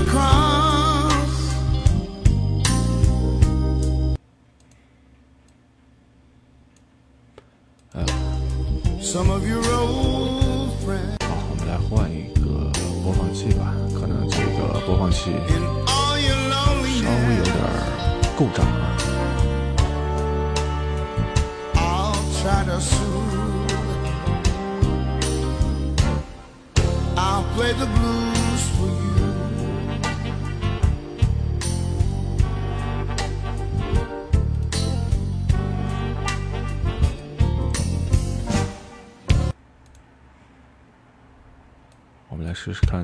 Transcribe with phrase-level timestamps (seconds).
[0.00, 1.14] might run across
[9.00, 12.70] some of your old friends 好，我们来换一个
[13.02, 15.30] 播放器吧，可能这个播放器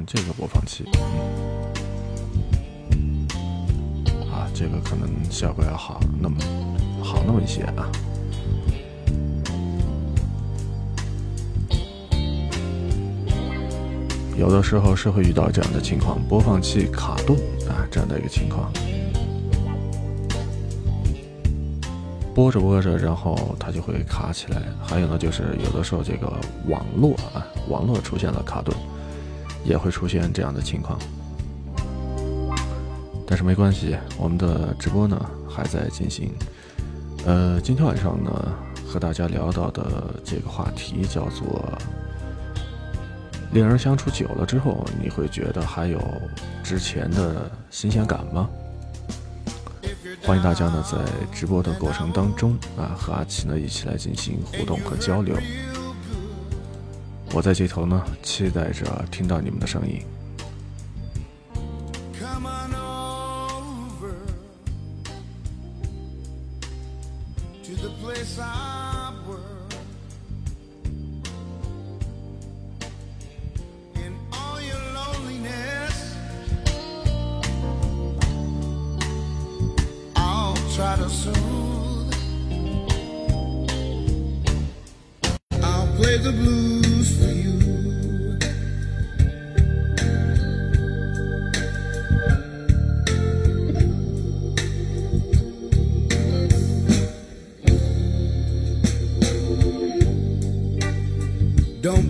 [0.06, 0.84] 这个播放器。
[4.30, 6.36] 啊，这个可能效果要好那么
[7.02, 7.90] 好那么一些啊。
[14.38, 17.36] 有的时候是会遇到这样的情况，播放器卡顿
[17.68, 18.70] 啊这样的一个情况。
[22.34, 24.62] 播着播着，然后它就会卡起来。
[24.86, 26.30] 还有呢，就是有的时候这个
[26.68, 28.76] 网络啊，网络出现了卡顿，
[29.66, 30.98] 也会出现这样的情况。
[33.26, 36.32] 但是没关系，我们的直播呢还在进行。
[37.26, 38.30] 呃，今天晚上呢
[38.86, 41.60] 和大家聊到的这个话题叫做
[43.52, 46.00] “恋人相处久了之后，你会觉得还有
[46.62, 48.48] 之前的新鲜感吗？”
[50.22, 50.98] 欢迎大家呢在
[51.32, 55.36] 直播的过程当中啊，和阿奇呢一起来进行互动和交流。
[57.36, 60.00] 我在这头呢，期待着听到你们的声音。
[62.18, 64.14] Come on over
[67.62, 68.40] to the place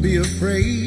[0.07, 0.86] be afraid.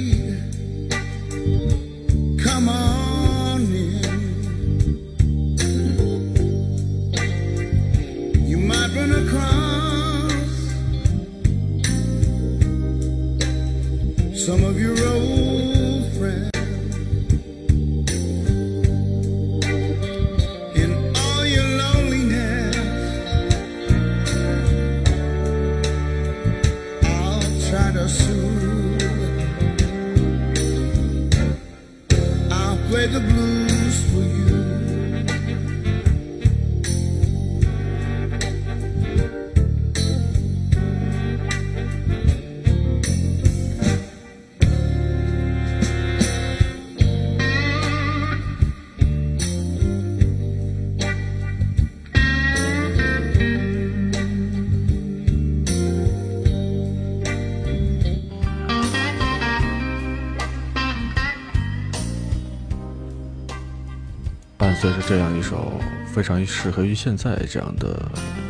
[65.09, 65.73] 这样一首
[66.13, 67.99] 非常适合于现在这样的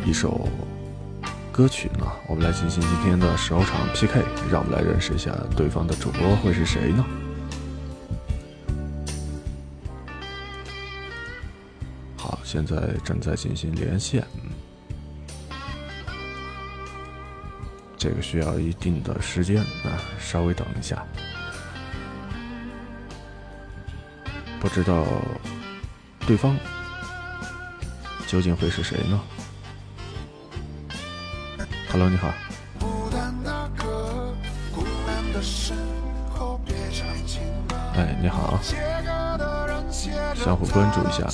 [0.04, 0.46] 一首
[1.50, 4.22] 歌曲呢，我们来进行今天的首场 PK，
[4.52, 7.02] 让我们来认识一下对方的主播会是谁呢？
[12.18, 14.22] 好，现在正在进行连线，
[17.96, 21.02] 这个需要一定的时间啊，稍微等一下。
[24.60, 25.06] 不知道
[26.30, 26.56] 对方
[28.28, 29.20] 究竟会是谁呢
[31.90, 32.32] ？Hello，你好。
[37.96, 38.60] 哎，你好，
[40.36, 41.32] 相互关注一下啊。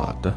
[0.00, 0.34] 好的。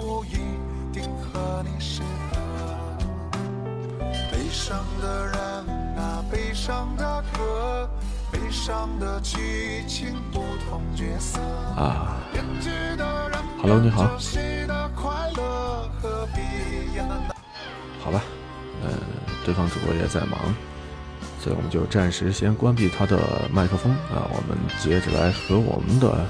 [11.77, 12.18] 啊
[13.65, 14.03] ，Hello，你好。
[18.00, 18.21] 好吧，
[18.83, 18.91] 嗯，
[19.44, 20.39] 对方主播也在忙，
[21.41, 24.29] 所以我们就暂时先关闭他的麦克风啊。
[24.29, 26.27] 我们接着来和我们的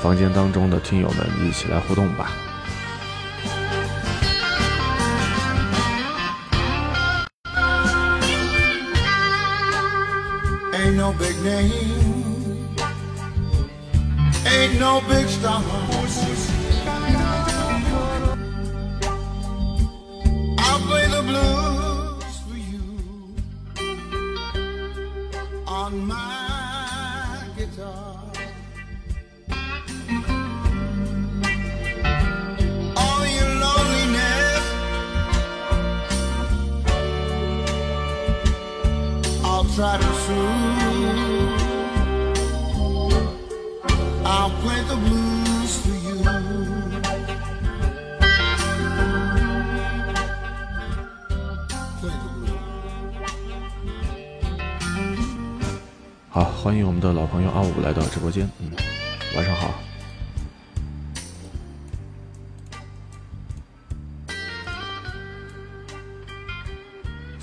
[0.00, 2.30] 房间当中的听友们一起来互动吧。
[10.72, 12.78] Ain't no big name,
[14.46, 15.60] ain't no big star.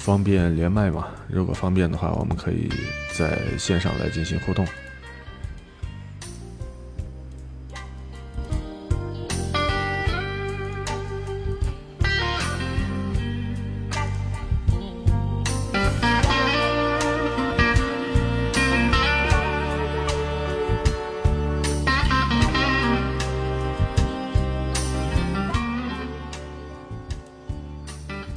[0.03, 1.07] 方便连麦吗？
[1.29, 2.69] 如果方便的话，我们可以
[3.17, 4.67] 在线上来进行互动。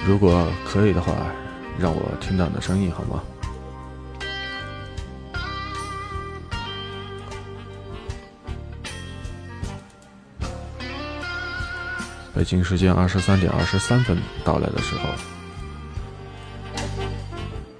[0.07, 1.25] 如果可以的话，
[2.26, 3.23] 听到你的声音好吗？
[12.34, 15.08] 北京时间二十三点二十三分到来的时候，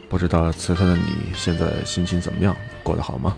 [0.09, 2.57] 不知道此刻的你现在心情怎么样？
[2.85, 3.37] 过得好吗？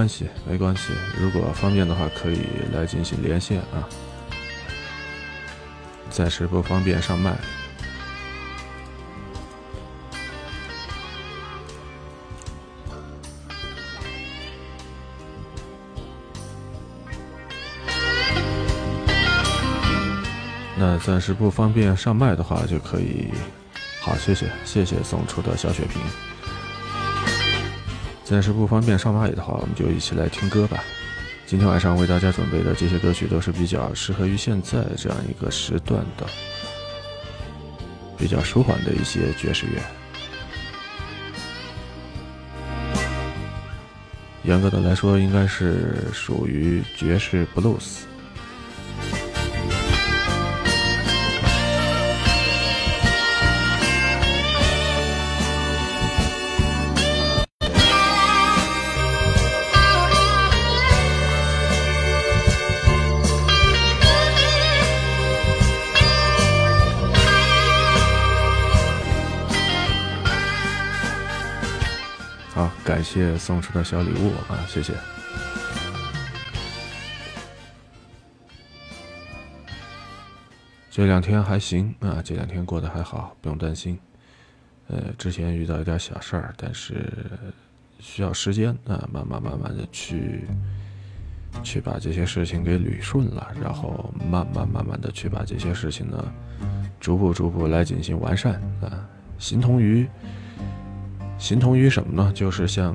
[0.00, 0.94] 关系，没关系。
[1.18, 3.86] 如果方便的话，可以来进行连线啊。
[6.08, 7.36] 暂时不方便上麦。
[20.78, 23.28] 那暂时不方便上麦的话，就可以。
[24.00, 26.00] 好，谢谢，谢谢送出的小血瓶。
[28.30, 30.84] 暂时不方便上麦的话，我们就一起来听歌吧。
[31.46, 36.24] 今天晚上为大家准备的这些歌曲都是比较适合于现在这样一个时段的，
[38.16, 39.82] 比较舒缓的一些爵士乐。
[44.44, 48.02] 严格的来说，应该是属于爵士 blues。
[73.12, 74.94] 谢送出的小礼物啊，谢谢。
[80.92, 83.98] 这两天还行啊，这两天过得还好，不用担心。
[84.86, 87.04] 呃，之前遇到一点小事儿，但是
[87.98, 90.44] 需要时间啊，慢慢慢慢的去
[91.64, 96.32] 去把这些事情给捋顺了，然后慢慢慢慢的去把这些事情呢，
[97.00, 99.04] 逐步逐步来进行完善啊，
[99.36, 100.08] 形同于。
[101.40, 102.30] 形同于什么呢？
[102.34, 102.94] 就是像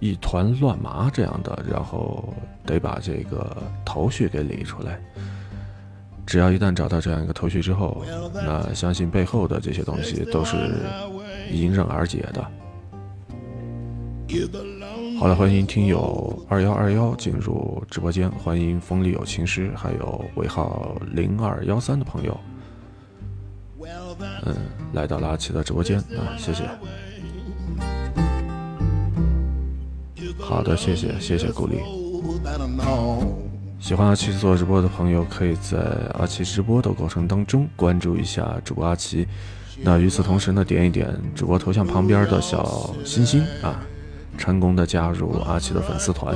[0.00, 2.34] 一团乱麻这样的，然后
[2.66, 5.00] 得把这个头绪给理出来。
[6.26, 8.04] 只要一旦找到这样一个头绪之后，
[8.34, 10.56] 那相信背后的这些东西都是
[11.52, 12.44] 迎刃而解的。
[15.20, 22.36] 好的，欢迎听友二幺二幺进入直播间，欢迎风里有情诗，还有尾号零二幺三的朋友。
[24.20, 24.54] 嗯，
[24.92, 26.68] 来到了阿奇的直播间啊，谢谢。
[30.38, 31.80] 好的，谢谢谢谢鼓励。
[33.78, 35.78] 喜欢阿奇做直播的朋友，可以在
[36.18, 39.26] 阿奇直播的过程当中关注一下主播阿奇。
[39.82, 43.80] 那与此同时呢，点一点主播头像旁边的小心心啊，
[44.38, 46.34] 成功的加入阿奇的粉丝团。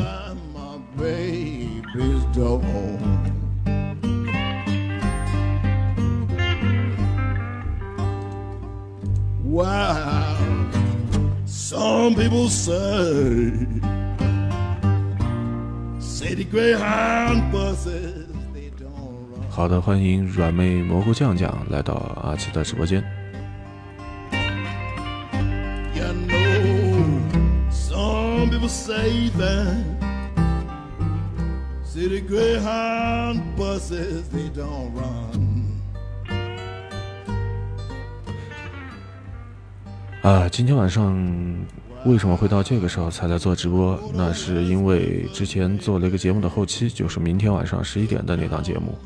[11.47, 13.53] Some people say,
[15.99, 19.43] say the Greyhound buses they don't run.
[19.51, 23.05] 好的，欢迎软妹蘑菇酱酱来到阿奇的直播间。
[25.95, 27.21] You know,
[27.71, 29.85] some people say that
[31.85, 35.50] city greyhound buses they don't run.
[40.23, 41.17] 啊，今天晚上
[42.05, 43.99] 为什么会到这个时候才来做直播？
[44.13, 48.99] 那是因为之前做了一个节目的后期，就是明天晚上十一点的那档节目。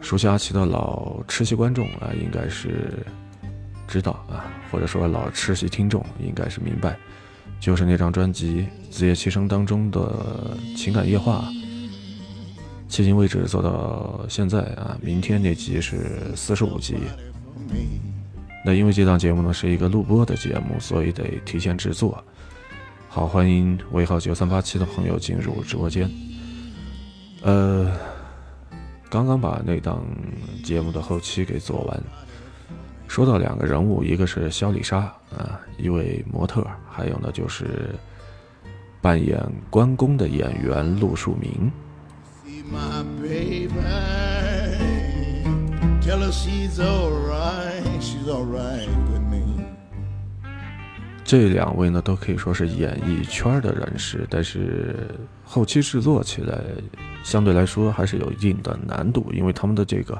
[0.00, 2.98] 熟悉阿奇的老吃席观众啊，应该是
[3.86, 6.98] 知道啊，或者说老吃席听众应该是明白，
[7.60, 11.48] 就是那张专辑《子夜七声》当中的情感夜话，
[12.90, 16.96] 迄今为止做到现在啊，明天那集是四十五集。
[18.68, 22.22] 那因为这档节目呢是一个录播的节目，所以得提前制作。
[23.08, 26.06] 好，欢迎尾号九三八七的朋友进入直播间。
[27.40, 27.90] 呃，
[29.08, 30.04] 刚刚把那档
[30.62, 31.98] 节目的后期给做完。
[33.06, 34.98] 说到两个人物，一个是肖丽莎
[35.34, 37.94] 啊，一位模特，还有呢就是
[39.00, 41.72] 扮演关公的演员陆树铭。
[46.08, 49.42] Tell her she's alright, she's alright with me.
[51.22, 55.06] 这两位呢，都可以说是演艺圈的人士，但是
[55.44, 56.62] 后期制作起来
[57.22, 60.18] 相对来说还是有一定的难度，因为他们的这个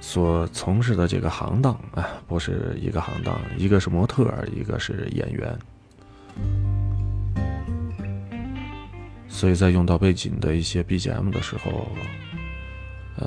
[0.00, 5.58] 所从事的这个行当啊，不是一个行当，一个是模特，一个是演员，
[9.26, 11.88] 所以在用到背景的一些 BGM 的时候，
[13.16, 13.26] 呃，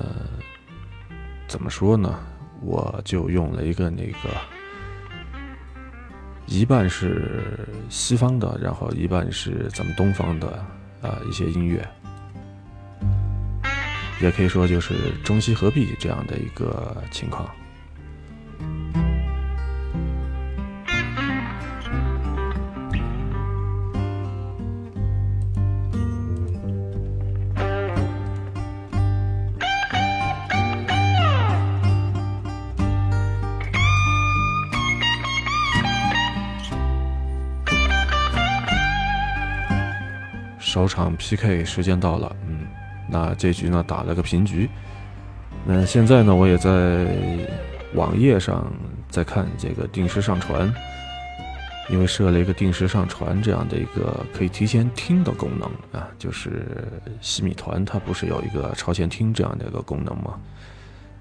[1.54, 2.20] 怎么说呢？
[2.62, 4.30] 我就用了一个那个。
[6.48, 10.66] 一半是西方的，然后一半是咱们东方的
[11.02, 11.88] 呃、一些音乐，
[14.20, 17.48] 也可以说就是中西合璧这样的一个情况。
[41.12, 42.68] PK 时间到了，嗯，
[43.10, 44.70] 那这局呢打了个平局。
[45.66, 47.08] 那现在呢，我也在
[47.94, 48.72] 网页上
[49.10, 50.74] 在看这个定时上传，
[51.90, 56.66] 因为设了一个定时上传这样的一个可以提前听的功能啊，就是
[57.22, 60.34] 西米团它不是有一个超前听这样的一个功能吗？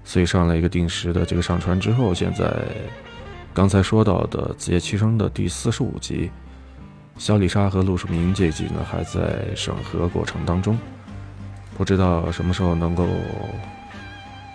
[0.03, 2.53] 所以上了一个定时的这个上传之后，现在
[3.53, 6.29] 刚才说到的《子夜七声》的第四十五集。
[7.17, 10.77] 肖丽莎和陆树铭这集呢还在审核过程当中，
[11.77, 13.07] 不知道什么时候能够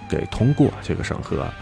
[0.09, 1.55] 给通过这个审核啊。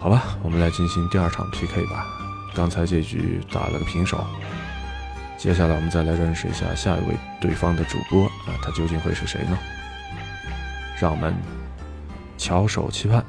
[0.00, 2.04] 好吧，我们来进行第二场 PK 吧。
[2.52, 4.26] 刚才这局打了个平手。
[5.40, 9.58] 接下来我们再来认识一下下一位对方的主播啊，他究竟会是谁呢？
[11.00, 11.34] 让我们
[12.36, 13.24] 翘首期盼。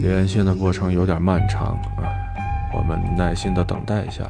[0.00, 1.78] 连线的过程有点漫长，
[2.88, 4.22] 我们耐心的等待一下。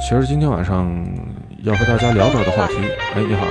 [0.00, 0.88] 其实今天晚上
[1.64, 2.76] 要和大家聊到的话题，
[3.14, 3.46] 哎，你好，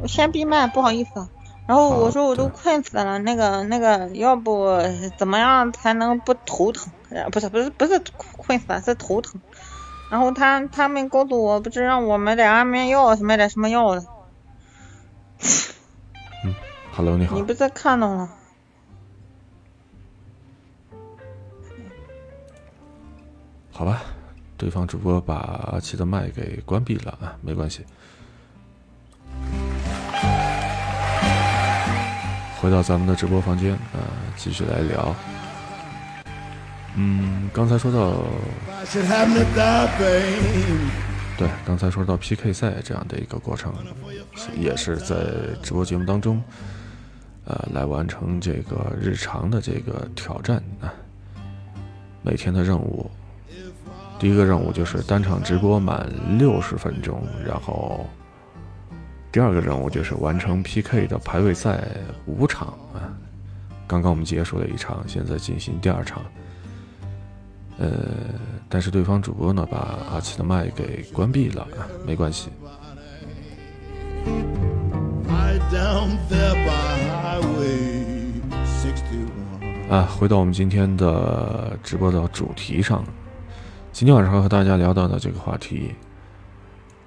[0.00, 1.28] 我先闭麦，不好意思。
[1.68, 4.76] 然后我说我都困死了，那个那个，要不
[5.16, 6.92] 怎么样才能不头疼？
[7.30, 8.02] 不是不是不是
[8.36, 9.40] 困死了，是头疼。
[10.10, 14.04] 然后他他们告诉我，不是让我买点安眠药，买点什么药的？
[16.96, 18.30] ，Hello，你好你，不在看到了？
[23.70, 24.00] 好吧，
[24.56, 25.34] 对方主播把
[25.72, 27.84] 阿奇的麦给关闭了啊，没关系。
[32.58, 34.00] 回到咱们的直播房间啊，
[34.34, 35.14] 继续来聊。
[36.94, 38.14] 嗯，刚才说到，
[41.36, 43.74] 对，刚才说到 PK 赛这样的一个过程，
[44.58, 45.16] 也是在
[45.62, 46.42] 直播节目当中，
[47.46, 50.92] 呃，来完成这个日常的这个挑战啊，
[52.22, 53.10] 每天的任务。
[54.18, 58.06] 第一个任务就是单场直播满六十分钟，然后
[59.30, 61.86] 第二个任务就是完成 PK 的排位赛
[62.24, 63.12] 五场啊。
[63.86, 66.22] 刚刚我们结束了一场，现在进行第二场。
[67.78, 67.90] 呃，
[68.68, 72.48] 但是对方主播呢，把阿奇的麦给关闭了啊，没关系。
[75.70, 83.04] Down there by highway 61啊，回到我们今天的直播的主题上。
[83.92, 85.92] 今天晚上和大家聊到的这个话题，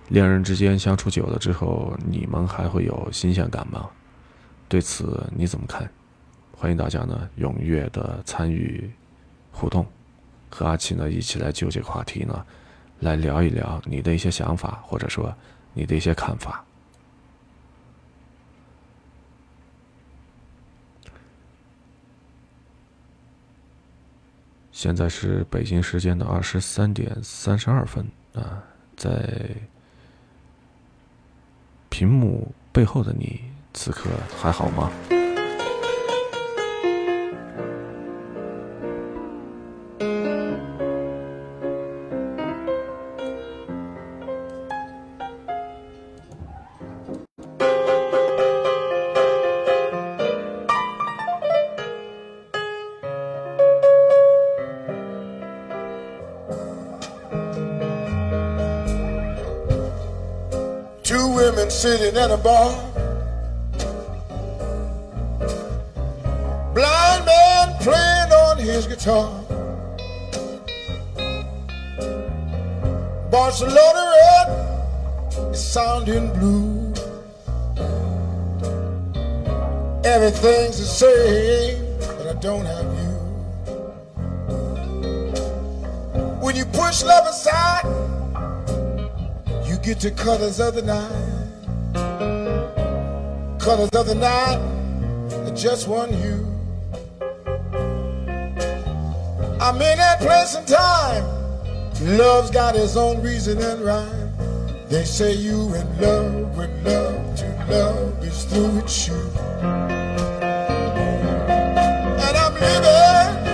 [0.10, 3.88] 恋人之间相处久了之后，你们还会有新鲜感吗？
[4.68, 5.90] 对此你怎么看？
[6.52, 8.92] 欢迎大家呢踊跃的参与
[9.52, 9.86] 互动，
[10.50, 12.46] 和阿奇呢一起来就这个话题呢
[13.00, 15.34] 来聊一聊你的一些想法，或者说
[15.74, 16.62] 你的一些看法。
[24.82, 28.64] 现在是北京时间的二十三点三十二分啊，
[28.96, 29.50] 在
[31.90, 33.42] 屏幕背后的你，
[33.74, 34.10] 此刻
[34.42, 34.90] 还好吗？
[62.44, 62.72] Bar.
[66.74, 69.30] Blind man playing on his guitar.
[73.30, 74.48] Barcelona red
[75.52, 76.94] is sounding blue.
[80.04, 83.10] Everything's the same, but I don't have you.
[86.42, 87.86] When you push love aside,
[89.66, 91.29] you get to colors of the night
[93.69, 94.61] colors of the night
[95.55, 96.45] just one hue.
[99.61, 101.25] I'm in that place and time.
[102.19, 104.33] Love's got its own reason and rhyme.
[104.89, 109.31] They say you in love with love to love is through its shoe.
[112.21, 113.47] And I'm living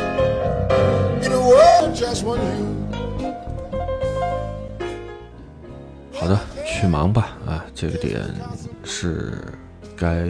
[1.25, 2.67] in a world just one hue.
[6.13, 7.65] 好的，去忙吧啊！
[7.75, 8.23] 这个点
[8.85, 9.39] 是
[9.98, 10.28] 该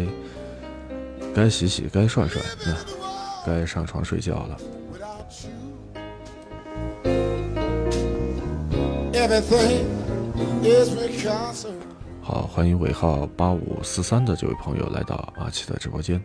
[1.33, 2.75] 该洗洗，该涮涮，那
[3.45, 4.57] 该上床睡觉了。
[12.21, 16.21] 好，欢迎尾号八五四三的这位朋友来到阿奇的直播间。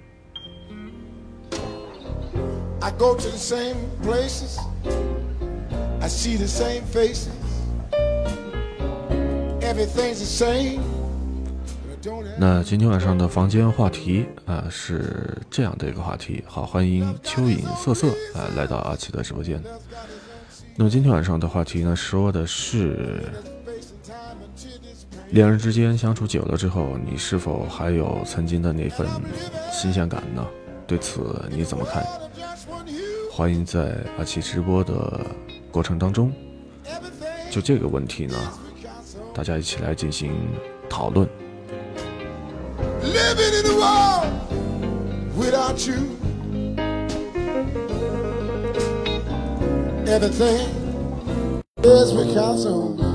[12.39, 19.63] 那今天晚上的房间话题啊是这样的一个话题，好，欢迎蚯蚓瑟瑟啊来到阿奇的直播间。
[20.77, 23.23] 那么今天晚上的话题呢，说的是
[25.31, 29.07] 两人之间相处久了之后，你是否还有曾经的那份
[29.71, 30.47] 新鲜感呢？
[30.87, 32.03] 对此你怎么看？
[33.31, 35.21] 欢迎在阿奇直播的
[35.71, 36.33] 过程当中，
[37.51, 38.35] 就这个问题呢，
[39.35, 40.33] 大家一起来进行
[40.89, 41.29] 讨论。
[43.03, 46.17] Living in the world without you.
[50.07, 50.69] Everything
[51.83, 53.10] is because of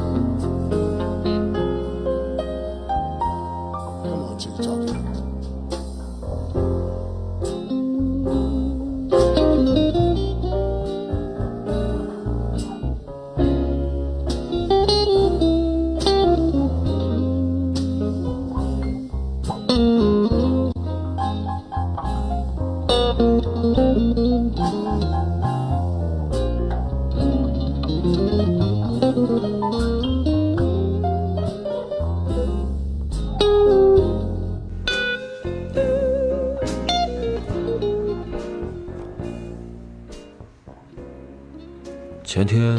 [42.35, 42.77] 前天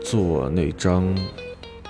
[0.00, 1.14] 做那张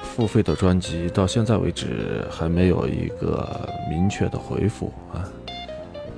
[0.03, 3.49] 付费的专辑到现在为止还没有一个
[3.89, 4.93] 明确的回复。
[5.13, 5.23] 啊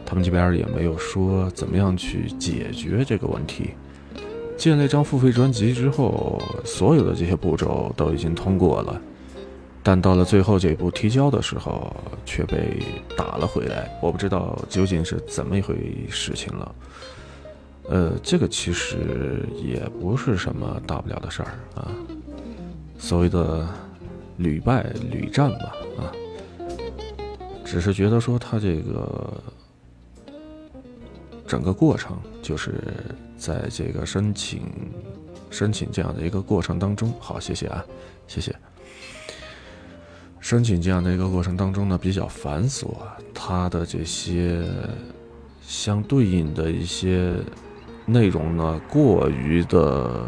[0.07, 3.73] 他们这边也没有说怎么样去解决这个问题
[4.57, 8.99] 建那张付费专辑之后所有的这些步骤都已经通过了
[9.83, 12.83] 但到了最后这一步提交的时候却被
[13.15, 13.91] 打了回来。
[14.03, 15.77] 我不知道究竟是怎么一回
[16.09, 16.75] 事情了。
[17.89, 21.91] 呃，这个其实也不是什么大不了的事儿啊。
[22.99, 23.67] 所谓的
[24.37, 26.13] 屡败屡战吧，啊，
[27.65, 29.43] 只是觉得说他这个。
[31.47, 32.75] 整个过程就是
[33.39, 34.61] 在这个申请、
[35.49, 37.83] 申请这样的一个过程当中，好，谢谢啊，
[38.27, 38.55] 谢谢。
[40.41, 42.89] 申请这样的一个过程当中呢，比较繁琐，
[43.33, 44.63] 它的这些
[45.63, 47.33] 相对应的一些
[48.09, 50.27] 内容呢，过于的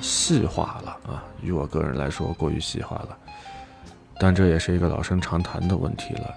[0.00, 3.16] 细化了啊，于我个人来说，过于细化了。
[4.20, 6.34] 但这也是一个老生常谈的问题了。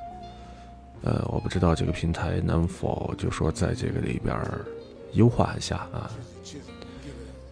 [1.04, 4.36] 呃，我不知道这个平台能否就说在这个里边
[5.12, 6.10] 优化一下啊，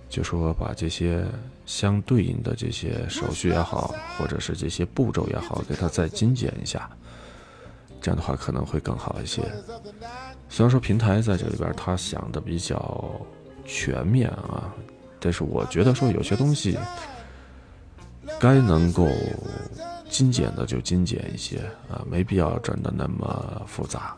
[0.09, 1.23] 就说把这些
[1.65, 6.89] 相对应的这些手续也好，或者是这些步骤也好，给它再精简一下，
[8.01, 9.43] 这样的话可能会更好一些。
[10.53, 13.11] 虽然说平台在这里边他想的比较
[13.65, 14.71] 全面啊，
[15.19, 16.77] 但是我觉得说有些东西
[18.39, 19.07] 该能够。
[20.09, 21.57] 精简的就精简一些
[21.89, 24.15] 啊，没必要整的那么复杂。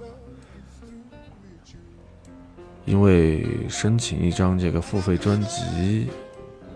[2.83, 6.09] 因为申请一张这个付费专辑，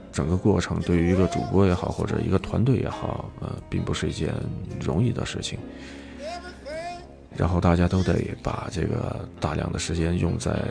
[0.09, 4.33] 整个过程对于一个主播也好，或者一个团队也好，呃，并不是一件
[4.79, 5.59] 容易的事情。
[7.39, 10.61] 然后大家都得把这个大量的时间用在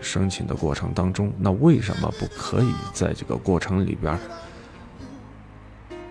[0.00, 4.18] 申请的过程当中，那为什么不可以在这个过程里边？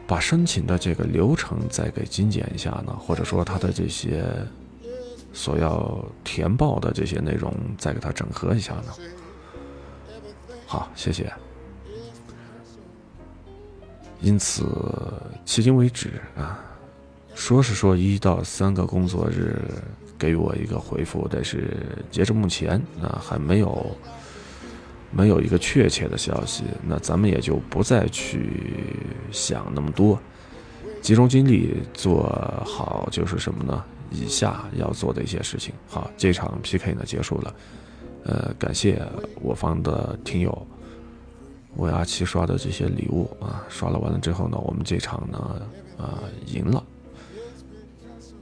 [0.05, 4.23] 把申请的这个流程再给精简一下呢，或者说他的这些
[5.33, 8.93] 所要填报的这些内容再给他整合一下呢？
[10.67, 11.33] 好，谢谢。
[14.21, 14.63] 因此，
[15.43, 16.59] 迄今为止啊，
[17.33, 19.59] 说是说一到三个工作日
[20.23, 21.75] 给我一个回复，但是
[22.09, 23.69] 截至目前啊，还没有。
[25.15, 28.49] 没有一个确切的消息，那咱们也就不再去
[29.31, 30.19] 想那么多，
[31.03, 32.23] 集中精力做
[32.65, 33.83] 好就是什么呢？
[34.09, 35.71] 以下要做的一些事情。
[35.87, 37.55] 好，这场 PK 呢结束了，
[38.25, 38.99] 呃，感谢
[39.39, 40.67] 我方的听友
[41.75, 45.61] 为阿七刷的这些礼物啊，刷了完了之后呢，我们这场呢
[45.95, 46.83] 啊赢了，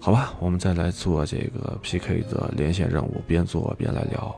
[0.03, 4.35] 好吧，我们再来做这个 PK 的连线任务，边做边来聊。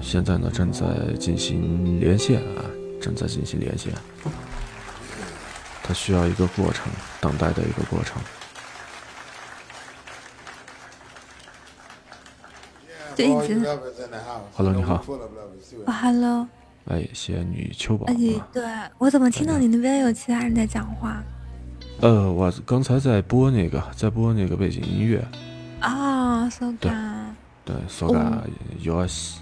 [0.00, 0.86] 现在呢，正在
[1.20, 2.64] 进行连线啊，
[2.98, 3.92] 正在进行连线。
[5.82, 8.20] 它需要一个过程，等待的一个过程。
[13.18, 13.60] 对，一直。
[14.54, 15.04] Hello，你好。
[15.86, 16.46] Hello。
[16.86, 18.06] 哎，仙女秋宝。
[18.06, 18.14] 哎，
[18.52, 18.64] 对
[18.96, 21.20] 我怎么听到你那边有其他人在讲话？
[22.00, 25.26] 呃，我刚才在播那个，在播那个背景音乐。
[25.80, 26.92] 啊，so good。
[27.64, 28.22] 对，so good，
[28.80, 29.40] 游戏。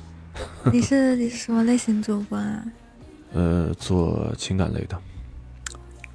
[0.72, 2.64] 你是你是什么类型主播啊？
[3.34, 4.98] 呃，做情感类的。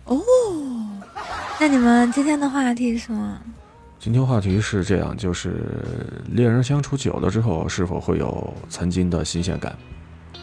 [0.05, 0.19] 哦，
[1.59, 3.39] 那你们今天的话题是什么？
[4.03, 5.63] 今天话题是这样，就是
[6.31, 9.77] 恋人相处久了之后，是否会有曾经的新鲜感？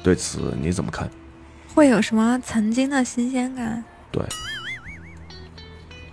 [0.01, 1.11] 对此你怎么看？
[1.75, 3.83] 会有什么曾经的新鲜感？
[4.13, 4.23] 对。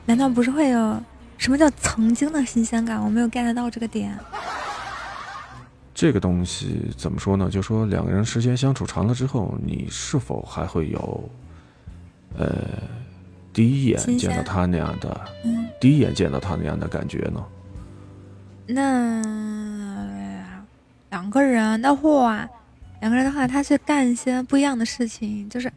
[0.07, 0.99] 难道不是会有
[1.37, 2.99] 什么叫曾经的新鲜感？
[2.99, 4.17] 我没有 get 到这个点。
[5.93, 7.47] 这个东西怎么说呢？
[7.47, 11.29] 就说两个人时间相处长了之后，你是否还会有，
[12.39, 12.49] 呃，
[13.55, 15.21] 第一眼见到他那样的，
[15.79, 17.41] 第一眼见到他那样的感觉呢？
[18.67, 19.21] 那
[21.09, 22.45] 两个人的话，
[22.99, 25.71] 两个人的话，他去干一些不一样的事情，就是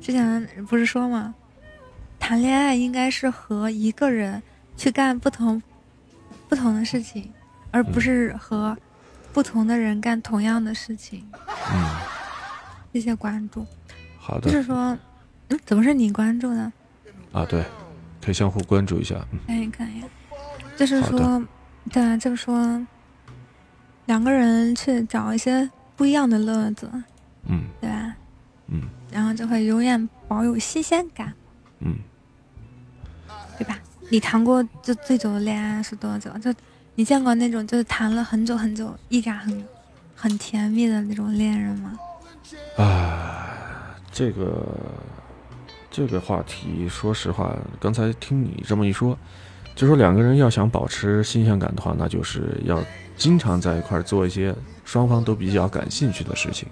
[0.00, 1.32] 之前不是说吗？
[2.18, 4.42] 谈恋爱应该是和一个人
[4.76, 5.62] 去干不同
[6.48, 7.30] 不同的事情，
[7.70, 8.76] 而不是和。
[9.32, 11.24] 不同的人干同样的事情，
[11.72, 11.86] 嗯，
[12.92, 13.64] 谢谢关注。
[14.18, 14.98] 好的，就是说，
[15.50, 16.72] 嗯，怎么是你关注呢？
[17.32, 17.64] 啊，对，
[18.24, 19.16] 可以相互关注一下。
[19.46, 20.02] 可以可以，
[20.76, 21.42] 就是说，
[21.92, 22.86] 对啊，就是说，
[24.06, 26.90] 两个人去找一些不一样的乐子，
[27.46, 28.16] 嗯，对吧？
[28.68, 31.32] 嗯，然后就会永远保有新鲜感，
[31.80, 31.96] 嗯，
[33.58, 33.78] 对吧？
[34.10, 36.30] 你谈过就最久的恋爱是多久？
[36.38, 36.52] 就。
[36.96, 39.64] 你见过那种就是谈了很久很久，依然很
[40.14, 41.98] 很甜蜜的那种恋人吗？
[42.76, 44.66] 啊，这个
[46.00, 49.14] 这个话题，说实话，刚才听你这么一说，
[49.74, 52.82] 就说两个人要想保持新鲜感的话，那就是要
[53.18, 56.66] 经常在一块儿做一些双方都比较感兴趣的事情，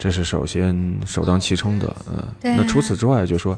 [0.00, 1.94] 这是首先首当其冲的。
[2.08, 3.56] 嗯，对那除此之外，就说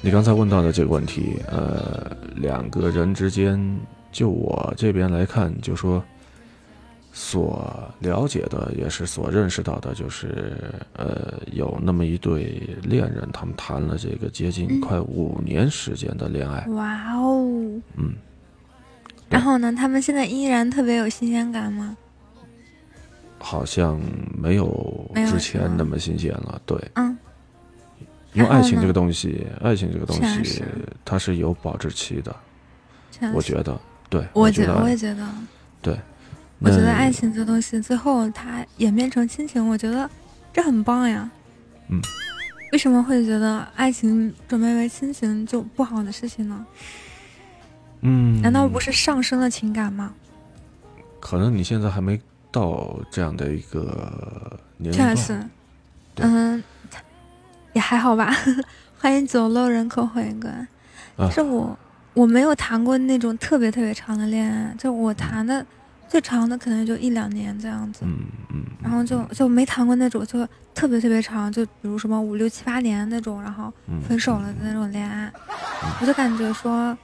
[0.00, 3.78] 你刚才问到的这个问题，呃，两个人之间，
[4.10, 6.02] 就我这边来看，就说。
[7.22, 10.54] 所了解的也是所认识到的，就是
[10.94, 17.44] 呃，有那么一对恋人，他们谈了这个接近快五年时间的恋爱，哇哦！
[17.96, 18.14] 嗯，
[19.28, 21.94] 然后呢，他们现在依然特别有新鲜感吗？
[23.38, 24.00] 好像
[24.34, 26.58] 没有之前那么新鲜了。
[26.64, 27.18] 对，嗯，
[28.32, 30.64] 因为爱情这个东西，爱情这个东西
[31.04, 32.34] 它是有保质期的，
[33.34, 33.78] 我觉得，
[34.08, 35.28] 对，我觉觉得，我也觉得，
[35.82, 35.98] 对，
[36.60, 40.08] 我觉得爱情这东西最后它演变成亲情，我觉得
[40.52, 41.28] 这很棒呀。
[41.88, 42.00] 嗯，
[42.72, 46.66] 为什么会觉得爱情转变为亲情就不好的事情呢？
[48.02, 50.12] 嗯，难道不是上升了情感吗？
[51.18, 52.20] 可能你现在还没
[52.50, 55.44] 到这样的一个年龄段，确实，
[56.16, 56.62] 嗯，
[57.72, 58.34] 也还好吧。
[58.98, 60.50] 欢迎九漏人口回归。
[61.16, 61.78] 啊是我
[62.14, 65.64] 我没有谈过那种特别特别长的恋爱，就我谈的
[66.10, 68.18] 最长的可能就一两年这样子，嗯
[68.52, 70.44] 嗯，然后就就没谈过那种就
[70.74, 75.32] 特别特别长，就比如什么五六七八年那种，然后嗯分手了的那种恋爱，
[76.00, 76.98] 我就感觉说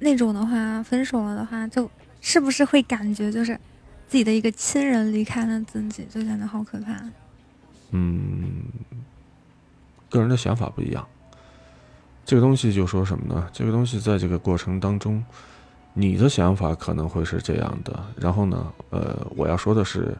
[0.00, 1.88] 那种的话，分手了的话，就
[2.20, 3.54] 是不是会感觉就是
[4.08, 7.00] 自己的一个亲人离开了自己，就感觉好可怕。
[7.92, 8.64] 嗯，
[10.10, 11.06] 个人的想法不一样。
[12.24, 13.48] 这个东西就说什么呢？
[13.52, 15.22] 这个东西在这个过程当中，
[15.94, 18.04] 你的想法可能会是这样的。
[18.16, 20.14] 然后呢，呃，我要说的是，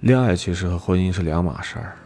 [0.00, 1.96] 恋爱其实和婚姻是两码事儿。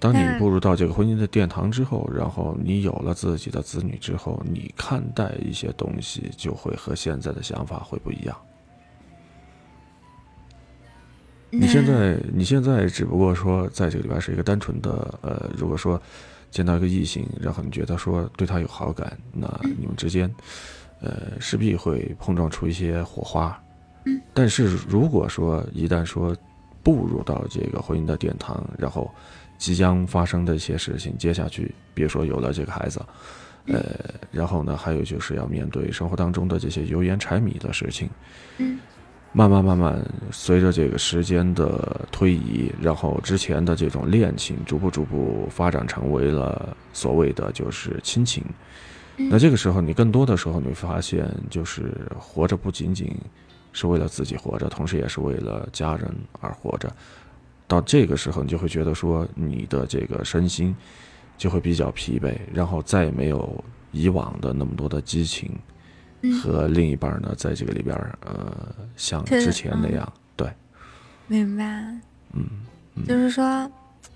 [0.00, 8.36] 当你嗯步入到这个婚姻的殿堂之后，然后你有了自己的子女之后，你看待一些东西就会和现在的想法会不一样。
[11.50, 16.00] 你现在你现在只不过说在这个里边是一个单纯的呃，如果说
[16.50, 20.28] 见到一个异性，然后你觉得说对他有好感，那你们之间
[21.04, 23.60] 呃势必会碰撞出一些火花。
[24.32, 26.34] 但是如果说一旦说
[26.82, 29.10] 步入到这个婚姻的殿堂，然后
[29.56, 33.00] 即将发生的一些事情，接下去别说有了这个孩子，
[33.66, 33.82] 呃，
[34.30, 38.10] 然后呢，还有就是要面对生活当中的这些油盐柴米的事情。
[38.58, 38.78] 嗯
[39.36, 48.44] 慢慢慢慢，随着这个时间的推移，然后之前的这种恋情逐步逐步发展成为了所谓的就是亲情。
[49.16, 53.14] 嗯那这个时候，你更多的时候你会发现，就是活着不仅仅
[53.72, 56.92] 是为了自己活着，同时也是为了家人而活着。
[57.66, 60.74] 到这个时候，你就会觉得说，你的这个身心
[61.38, 65.50] 就会比较疲惫，然后再也没有以往的那么多的激情。
[66.26, 70.50] 嗯和另一半呢，在这个里边，呃，像之前那嗯样，对，
[71.26, 71.64] 明白，
[72.32, 72.46] 嗯，
[72.94, 73.70] 嗯就是说，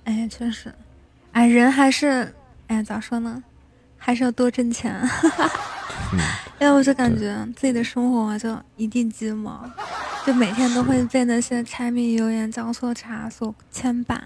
[0.04, 0.72] 哎，确实，
[1.32, 2.32] 哎，人还是，
[2.68, 3.42] 哎，咋说呢，
[4.08, 4.98] 还是要多挣钱。
[6.14, 6.18] 嗯，
[6.58, 9.70] 因为我就感觉自己的生活啊就一地鸡毛，
[10.24, 14.18] 就每天都会被那些柴米油盐酱醋茶所牵绊。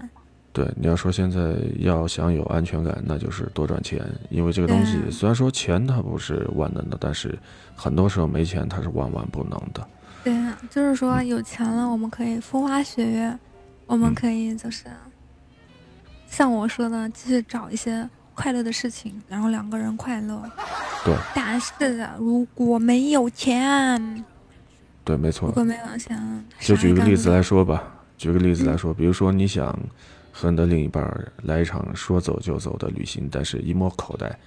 [0.53, 7.37] 对，你要说现在要想有安全感，那就是多赚钱，因为这个东西虽然说钱它不是万能的，但是
[7.75, 9.85] 很多时候没钱它是万万不能的。
[10.23, 13.37] 对啊，就是说有钱了，我们可以风花雪月，
[13.85, 14.85] 我们嗯可以就是
[16.25, 20.41] 像我说的，继续找一些快乐的事情，然后两个人快乐。
[21.05, 24.23] 对但是啊如果没有钱，
[25.03, 25.53] 对，没错如。
[25.53, 27.83] 果没有钱，就举个例子来说吧，
[28.17, 29.77] 举个例子来嗯说，比如说你想
[30.31, 31.05] 和你的另一半
[31.43, 34.37] 来一场说走就走的旅行，但是一摸口袋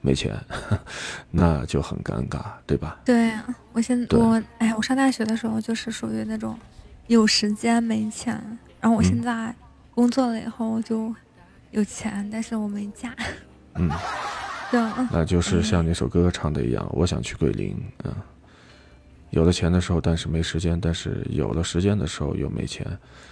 [0.00, 0.34] 没钱，
[1.30, 2.98] 那就很尴尬，对吧？
[3.04, 6.58] 对啊，我现对我哎，我上大学的时候就是属于那种
[7.08, 8.34] 有时间没钱，
[8.80, 9.54] 然后我现嗯在
[9.94, 11.14] 工作了以后就
[11.76, 13.14] 有钱，但是我没嫁，
[13.74, 13.90] 嗯，
[14.72, 18.14] 就嗯那就是像那首歌唱的一样，我想去桂林，嗯，
[19.28, 22.86] 有了钱的时候，但是没时间；但是有了时间的时候又没钱，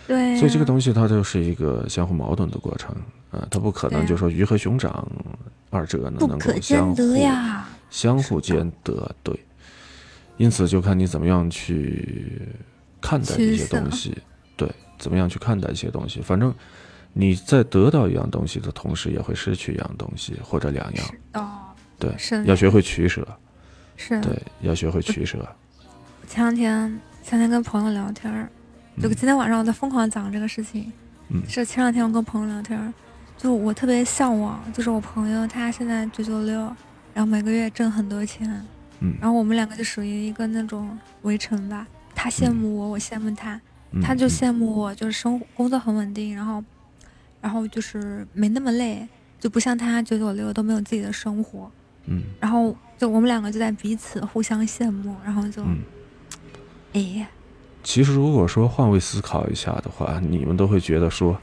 [0.06, 2.94] 对、啊，所以这个东西它就是一个相互矛盾的过程，
[3.30, 5.10] 啊，它不可能就说鱼和熊掌
[5.70, 6.96] 二者呢不能够相互。
[7.88, 9.38] 相互兼得，对。
[10.36, 12.42] 因此就看你怎么样去
[13.00, 14.12] 看待一些东西，
[14.54, 16.20] 对，怎么样去看待一些东西。
[16.20, 16.52] 反正
[17.16, 21.60] 你在得到一样东西的同时，也会失去一样东西或者两样，哦，
[21.98, 23.26] 对，是要学会取舍，
[23.96, 24.20] 是。
[24.20, 25.38] 对，要学会取舍。
[26.26, 28.50] 前两天前两天跟朋友聊天儿，
[29.00, 30.92] 就今天晚上我在疯狂讲这个事情。
[31.28, 31.40] 嗯。
[31.48, 32.92] 是前两天我跟朋友聊天儿，
[33.38, 36.60] 就我特别向往，就是我朋友他现在九九六，
[37.14, 38.48] 然后每个月挣很多钱，
[38.98, 39.14] 嗯。
[39.20, 41.86] 然后我们两个就属于一个那种围城吧。
[42.12, 43.60] 他羡慕我，我羡慕他，
[43.92, 44.28] 嗯他就嗯。
[44.28, 46.62] 羡慕我，就是生活工作很稳定，然后，
[47.44, 49.06] 然后就是没那么累，
[49.38, 51.70] 就不像他九九六都没有自己的生活。
[52.06, 55.78] 嗯然后就我们两个就在彼此互相羡慕，然后就，嗯。
[56.94, 57.28] 哎，
[57.82, 61.38] 其实如果说换位思考一下的话，你们都会觉得说，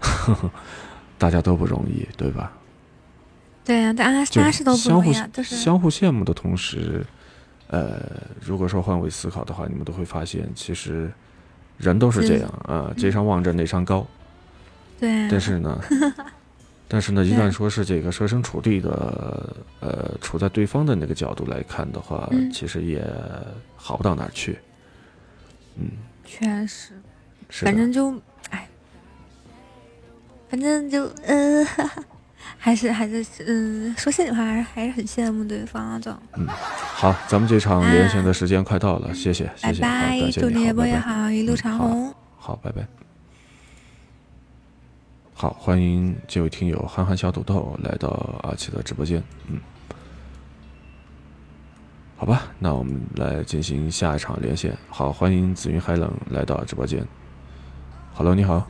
[0.00, 0.50] 呵 呵
[1.16, 2.52] 大家都不容易，对吧？
[3.64, 7.06] 对呀、大家就大家是都不容易啊，就是相互羡慕的同时，
[7.68, 8.02] 呃，
[8.44, 11.10] 如果说换位思考的话，你们都会发现，其实
[11.78, 14.06] 人都是这样啊，这山望着那山高。
[14.98, 15.24] 对。
[15.24, 15.80] 啊，但是呢，
[16.88, 22.50] 但是呢，一旦说是这个设身处地的，呃，处在对方的那个角度来看的话，嗯。
[22.50, 23.04] 其实也
[23.76, 24.58] 好不到哪儿去。
[25.76, 25.88] 嗯，
[26.24, 26.92] 确实，
[27.50, 28.12] 是反正就，
[28.50, 28.66] 哎，
[30.48, 31.64] 反正就， 嗯、
[32.56, 36.10] 还是还是，嗯、说心里话，还是还是很羡慕对方啊，就，
[36.94, 42.12] 好，咱们这场连线的时间快到了，谢谢，谢谢，拜拜，祝你越播也好，一路长虹。
[42.38, 43.07] 好，拜拜。
[45.40, 48.08] 好，欢迎这位听友憨憨小土豆来到
[48.42, 49.60] 阿奇的直播间，嗯，
[52.16, 54.76] 好吧，那我们来进行下一场连线。
[54.90, 57.06] 好，欢迎紫云海冷来到直播间。
[58.14, 58.68] Hello，你好。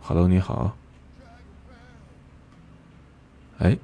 [0.00, 0.76] Hello，你好。
[3.58, 3.78] 哎，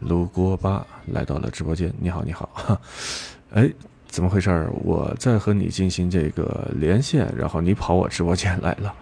[0.00, 2.50] 卢锅巴来到了直播间，你好，你好。
[2.52, 2.78] 哈，
[3.52, 3.72] 哎，
[4.14, 4.70] 怎么回事儿？
[4.84, 8.94] 我在和你进行这个连线，然后你跑我直播间来了，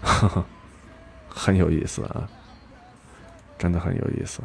[0.00, 0.44] 呵呵，
[1.28, 2.26] 很有意思啊，
[3.58, 4.40] 真的很有意思。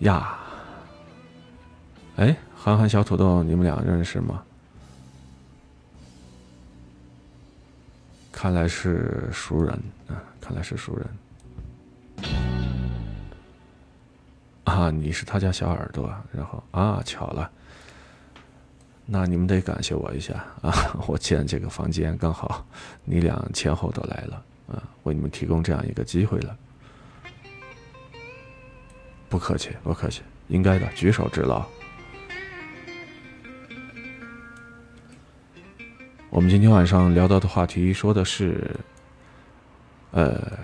[0.00, 0.36] 呀，
[2.16, 4.42] 哎，憨憨小土豆，你们俩认识吗？
[8.32, 9.72] 看来是熟人
[10.08, 10.16] 啊，
[10.50, 11.08] 看来是熟人。
[14.64, 17.48] 啊，你是他家小耳朵，然后啊，巧了，
[19.06, 20.72] 那你们得感谢我一下啊！
[21.06, 22.66] 我建这个房间刚好
[23.04, 26.56] 你俩前后都来了啊，为你们提供这样一个机会了。
[29.28, 31.64] 不客气，不客气，应该的，举手之劳。
[36.28, 38.68] 我们今天晚上聊到的话题说的是，
[40.12, 40.58] 呃，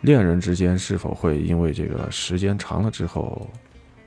[0.00, 3.50] 恋人之间是否会因为这个时间长了之后，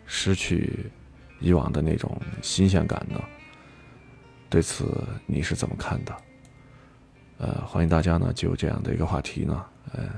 [0.05, 0.91] 失去
[1.39, 3.21] 以往的那种新鲜感呢？
[4.49, 6.15] 对此你是怎么看的？
[7.37, 10.09] 呃，欢迎大家呢就这样的一个话题呢，呃，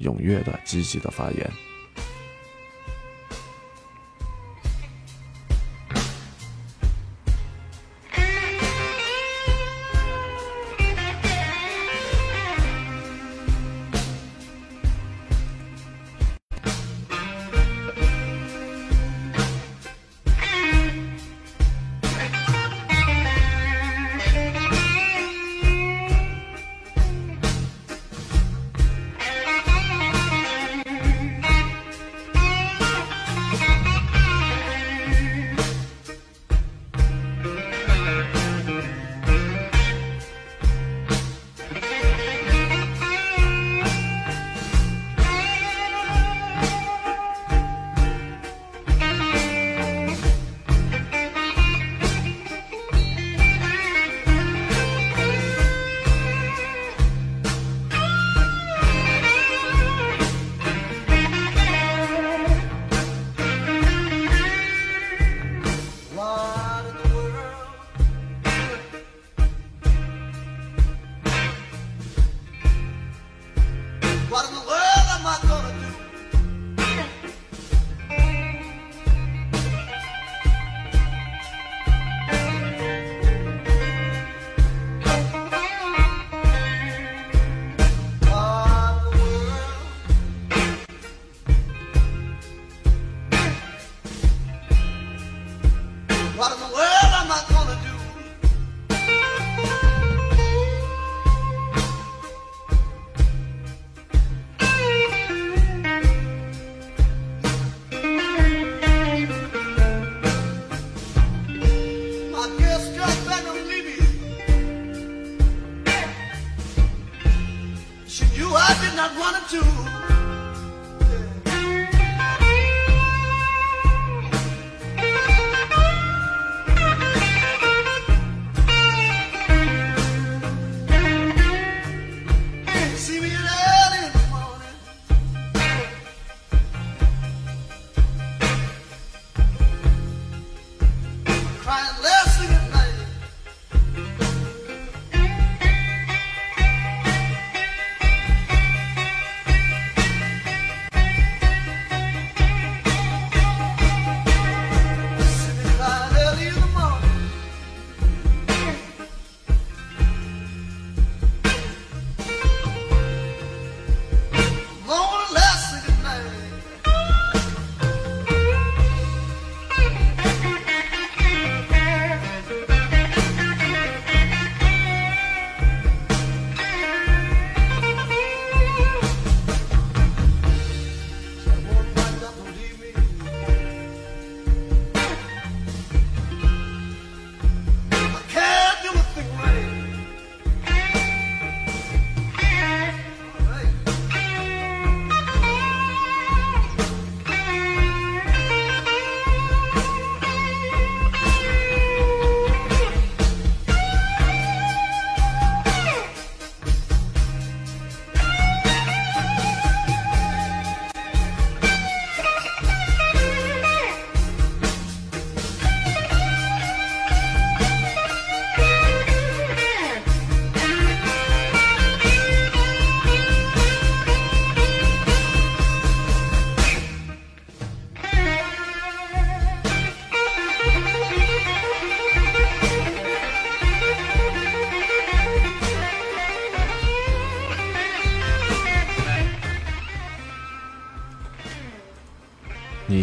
[0.00, 1.50] 踊跃的、积极的发言。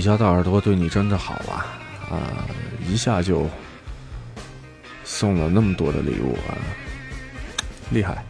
[0.03, 1.65] 家的耳朵对你真的好啊
[2.11, 2.19] 啊！
[2.85, 3.49] 一下就
[5.05, 6.51] 送了那么多的礼物啊，
[7.89, 8.23] 厉害！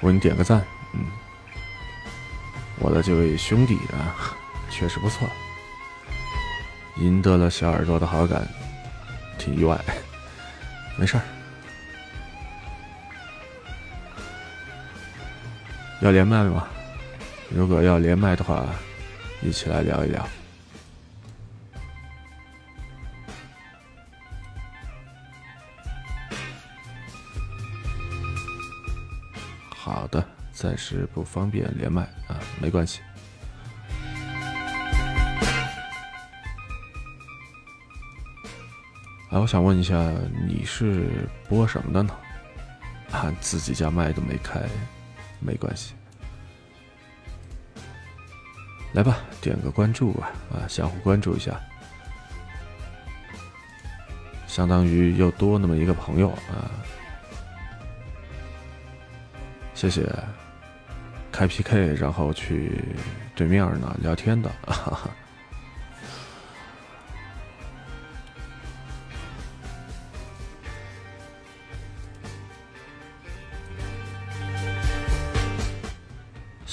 [0.00, 0.62] 我给你点个赞，
[0.92, 1.06] 嗯，
[2.80, 4.34] 我的这位兄弟啊，
[4.68, 5.28] 确实不错，
[6.96, 8.46] 赢得了小耳朵的好感，
[9.38, 9.80] 挺意外，
[10.98, 11.22] 没事儿。
[16.00, 16.66] 要连麦吗？
[17.56, 18.66] 如果要连麦的话，
[19.40, 20.28] 一起来聊一聊。
[29.68, 33.00] 好的，暂时不方便连麦啊，没关系。
[39.30, 39.94] 啊，我想问一下，
[40.44, 42.12] 你是播什么的呢？
[43.12, 44.60] 啊，自己家麦都没开，
[45.38, 45.94] 没关系。
[48.94, 51.60] 来吧，点个关注吧，啊，相互关注一下，
[54.46, 56.70] 相当于又多那么一个朋友啊。
[59.74, 60.08] 谢谢，
[61.32, 62.84] 开 PK 然后去
[63.34, 65.10] 对面呢聊天的，哈哈。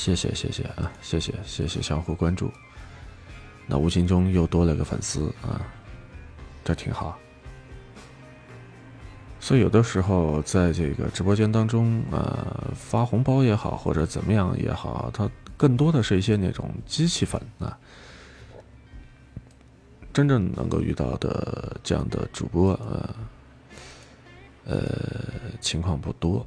[0.04, 2.52] 谢谢谢谢啊，谢谢谢谢相互关注。
[3.68, 5.62] 那无形中又多了个粉丝啊，
[6.64, 7.20] 这挺好。
[9.40, 17.78] 所以有的时候在这个直播间当中，呃，发红包也好，或者怎么样也好，它更多的是一些那种机器粉啊。
[20.12, 23.16] 真正能够遇到的这样的主播，呃，
[24.66, 24.82] 呃，
[25.60, 26.44] 情况不多。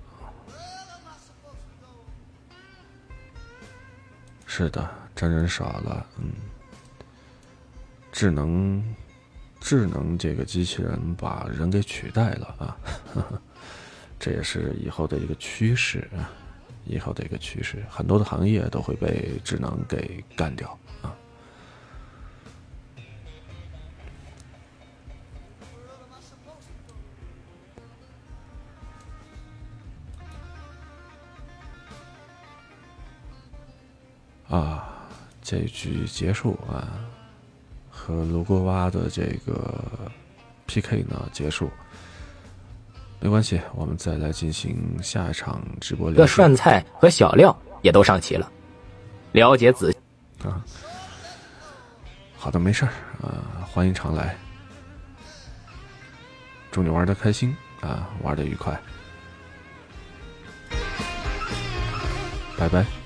[4.57, 6.31] 是的，真人少了，嗯，
[8.13, 8.95] 智能
[9.59, 12.77] 智能这个机器人把人给取代了啊，
[14.17, 16.31] 这也是以后的一个趋势啊，
[16.85, 21.13] 以后的一个趋势，很多的行业都会被智能给干掉啊。
[35.45, 36.89] 这局结束啊，
[37.91, 40.11] 和卢沟蛙的这个
[40.67, 41.71] PK 呢结束，
[43.21, 46.35] 没关系，我们再来进行下一场直播个连线。
[46.35, 48.51] 涮菜和小料也都上齐了，
[49.33, 50.49] 了解仔细。
[50.49, 50.65] 啊，
[52.39, 52.93] 好的，没事儿
[53.23, 54.35] 啊，欢迎常来，
[56.71, 58.81] 祝你玩的开心啊，玩的愉快。
[62.57, 63.04] 拜拜。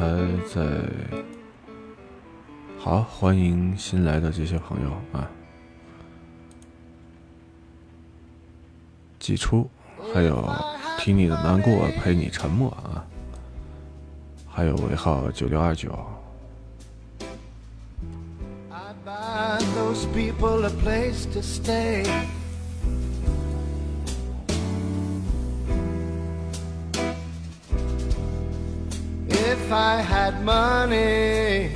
[0.00, 0.06] 才
[0.48, 0.62] 在
[2.78, 5.28] 好，欢迎新来的这些朋友啊，
[9.18, 9.68] 寄出，
[10.14, 10.42] 还有
[10.98, 13.04] 听你的难过，陪你沉默啊，
[14.48, 15.90] 还有尾号九六二九
[18.70, 22.06] ，I'd buy those people a place to stay.
[30.42, 31.70] Money,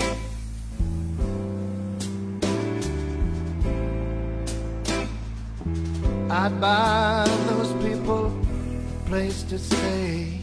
[6.30, 10.40] I'd buy those people a place to stay.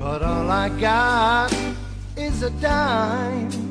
[0.00, 1.54] But all I got
[2.16, 3.67] is a dime.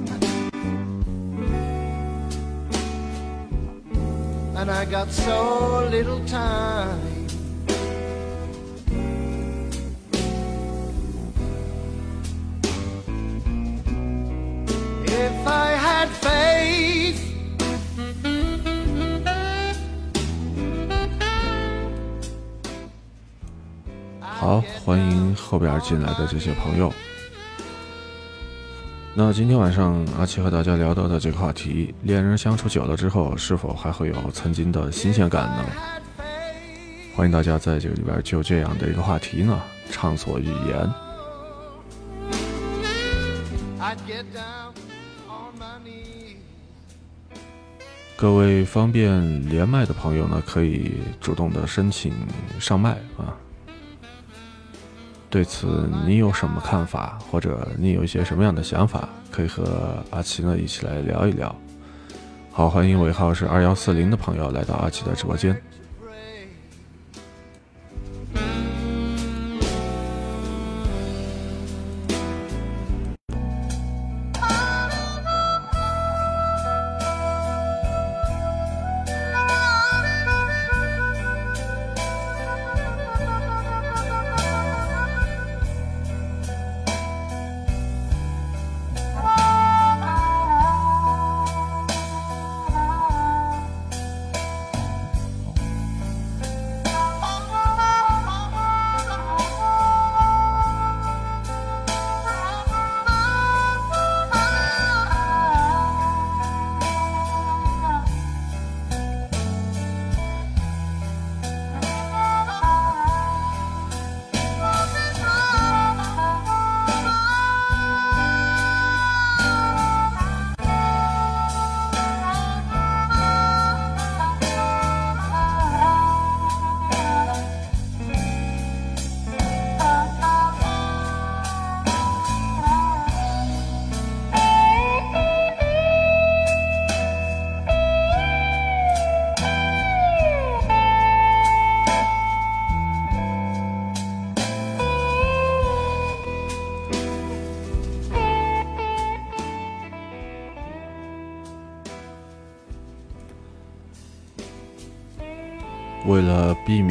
[4.59, 6.99] And I got so little time.
[15.05, 17.21] If I had faith,
[24.19, 26.91] 好，欢迎后边进来的这些朋友。
[29.19, 35.65] 那今天晚上阿奇和大家聊到的这个话题，恋人相处久了之后，是否还会有曾经的新鲜感呢？
[37.15, 39.59] 欢迎大家在这个里边就这样的一个话题呢，
[39.89, 40.87] 畅所欲言。
[48.15, 52.13] 各位方便连麦的朋友呢，可以主动的申请
[52.59, 53.33] 上麦啊。
[55.29, 61.53] 对此你有什么看法，或者你有一些什么样的想法，可以和阿奇呢一起来聊一聊。
[62.51, 65.55] 好，欢迎尾号是二幺四零的朋友来到阿奇的直播间。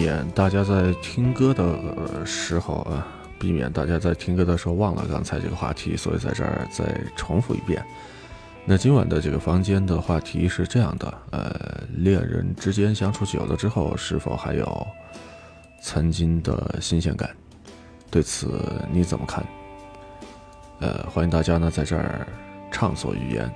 [0.07, 3.04] 免大家在听歌的时候啊，
[3.40, 6.84] 避免大家在听歌的时候忘了刚才这个话题，所以在这儿再
[7.16, 7.84] 重复一遍。
[8.64, 14.86] 那今晚的这个房间的话题是这样的：呃，恋人之间相处久了之后，是否还有
[15.82, 17.28] 曾经的新鲜感？
[18.09, 19.44] 对此你怎么看？
[20.78, 22.24] 呃，欢迎大家呢在这儿
[22.70, 23.52] 畅所欲言。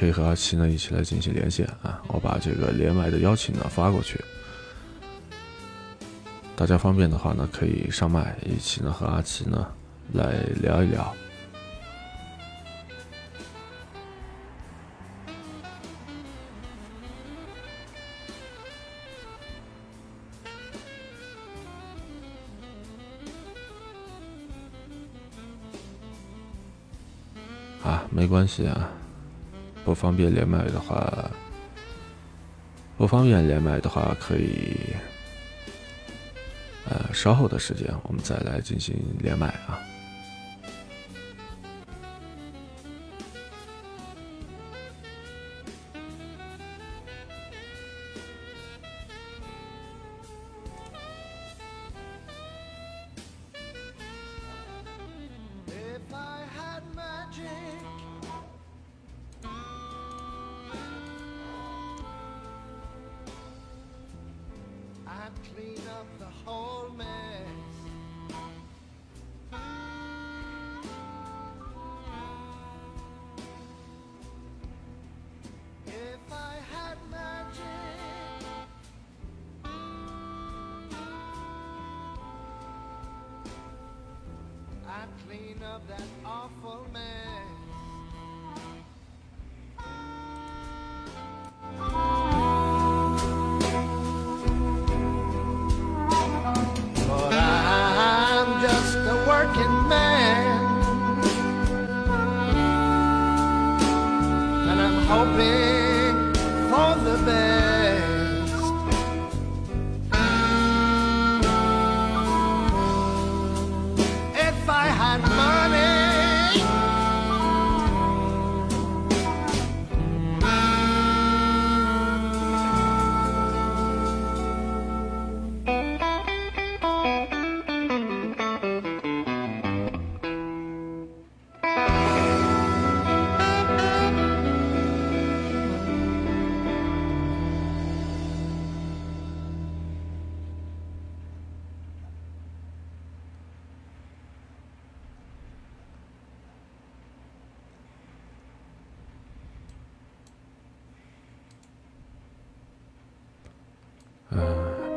[0.00, 4.18] 可以和阿七呢一起来进行连线啊，我把这个连麦的邀请呢发过去，
[6.56, 9.70] 大家方便的话呢可以上麦一起呢和阿七呢
[10.14, 11.14] 来聊一聊。
[27.84, 28.90] 啊，没关系啊，
[29.84, 31.30] 不方便连麦的话，
[32.96, 34.94] 不方便连麦的话，可以，
[36.88, 39.80] 呃，稍后的时间我们再来进行连麦啊。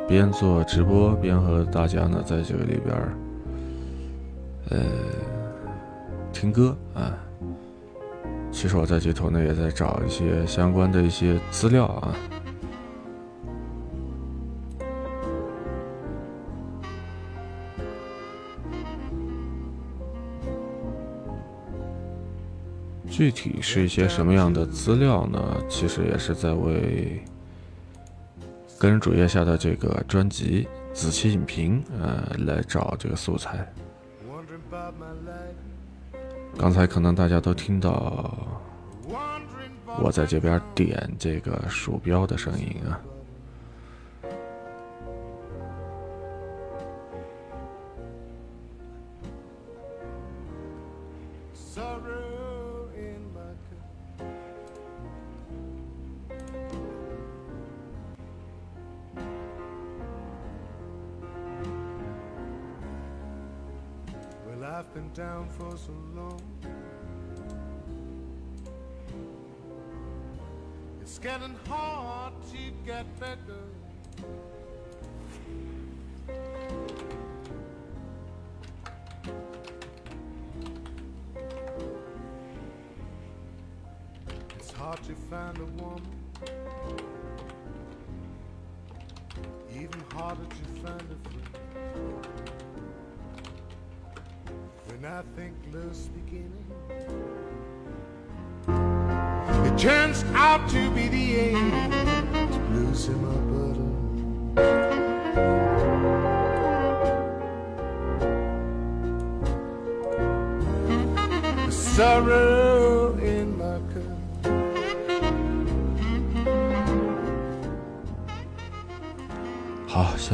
[0.06, 3.16] 边做直播边和大家呢在这个里边儿，
[4.70, 4.78] 呃，
[6.32, 7.18] 听歌啊。
[8.52, 12.14] 其实我在这头呢也在找一些相关的一些资料啊。
[23.08, 25.40] 具体是一些什么样的资料呢？
[25.68, 27.22] 其实也是在为
[28.84, 33.66] 个人主页下的这个专辑《子期影评》呃来找这个素材。
[36.58, 38.36] 刚才可能大家都听到
[39.98, 43.00] 我在这边点这个鼠标的声音啊。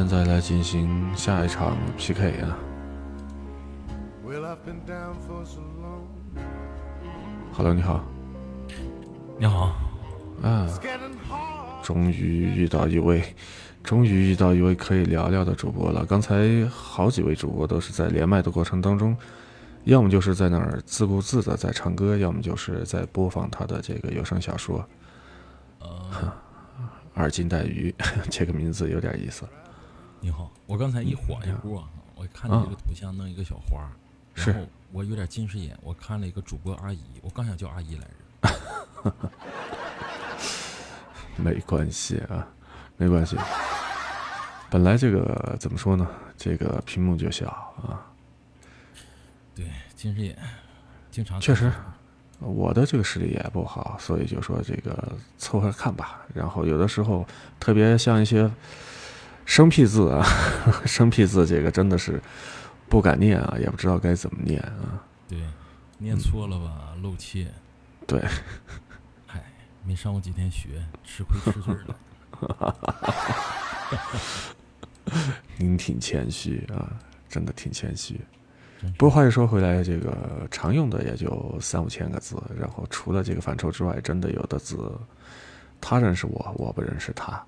[0.01, 2.57] 现在来进行下一场 PK 啊。
[7.53, 8.03] Hello，你好，
[9.37, 9.75] 你好，
[10.41, 11.85] 啊，It's getting hard.
[11.85, 13.35] 终于遇到一位，
[13.83, 16.03] 终于遇到一位可以聊聊的主播了。
[16.03, 19.15] 刚才好几位主播都是在连麦的过程当中，
[19.83, 24.83] 要么就是在那儿自顾自的在唱歌，要么就是在播放他的这个有声小说。
[25.79, 26.33] 呃，
[27.13, 27.93] 二金带鱼，
[28.31, 29.45] 这个名字有点意思。
[30.23, 33.89] 你好，我刚才一晃一过，我看你这个头像弄一个小花，
[34.35, 39.11] 是然后我有点近视眼，我看了一个主播阿姨，我刚想叫阿姨来着。
[41.37, 42.47] 没关系啊，
[42.97, 43.35] 没关系。
[44.69, 46.07] 本来这个怎么说呢？
[46.37, 47.47] 这个屏幕就小
[47.81, 48.05] 啊，
[49.55, 49.65] 对，
[49.95, 50.37] 近视眼，
[51.09, 51.73] 经常确实，
[52.37, 56.21] 我的这个视力也不好，所以就说这个凑合看吧。
[56.31, 57.25] 然后有的时候
[57.59, 58.47] 特别像一些
[59.51, 60.25] 生僻字啊，
[60.87, 62.21] 生僻字这个真的是
[62.87, 65.03] 不敢念啊，也不知道该怎么念啊。
[65.27, 65.39] 对，
[65.97, 67.45] 念错了吧，露怯。
[68.07, 68.23] 对，
[69.27, 69.43] 嗨，
[69.85, 71.97] 没上过几天学，吃亏吃罪了。
[75.59, 76.87] 您挺谦虚啊，
[77.27, 78.21] 真的挺谦虚。
[78.97, 84.97] 不过话又说回来，这个常用的也就三五千个字，然后除了这个范畴之外，真的有的字
[85.81, 87.45] 他认识我，我不认识他。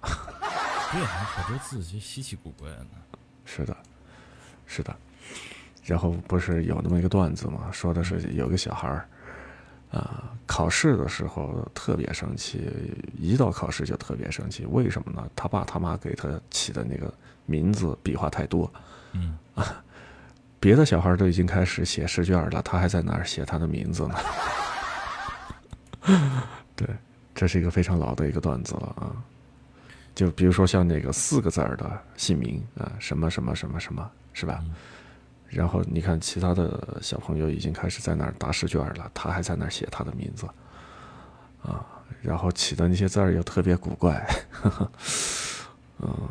[0.93, 2.85] 对呀，好多字就稀奇古怪的。
[3.45, 3.75] 是的，
[4.67, 4.95] 是的。
[5.83, 9.05] 然后不是有那么一个段子嘛，说的是有个小孩儿，
[9.91, 12.71] 啊、考试的时候特别生气，
[13.17, 15.27] 一到考试就特别生气，为什么呢？
[15.35, 17.13] 他爸他妈给他起的那个
[17.45, 18.71] 名字笔画太多，
[19.11, 19.37] 嗯，
[20.59, 24.15] 别的小孩都已经开始写试卷了，他还在那儿写他的名字呢。
[26.77, 26.87] 对，
[27.35, 29.11] 这是一个非常老的一个段子了啊。
[30.15, 34.59] 就比如说像那个四个字儿的姓名啊，什么什么什么什么，是吧？
[34.63, 34.73] 嗯
[35.49, 40.47] 然后你看其他的小朋友已经开始在那儿答试卷了，他还在那儿写他的名字
[41.61, 41.85] 啊，
[42.23, 44.27] 然后起的那些字儿又特别古怪，
[45.99, 46.29] 嗯，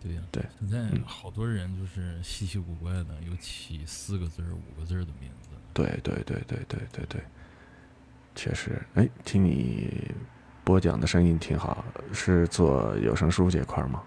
[0.00, 5.48] 对呀、对现在好多人就是稀奇古怪的，有起四个字儿、五个字儿的名字。
[5.72, 7.20] 对对对对对对对，
[8.36, 10.14] 确实，哎，听你
[10.64, 14.02] 播讲的声音挺好，是做有声书这块儿吗？